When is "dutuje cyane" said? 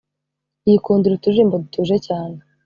1.63-2.37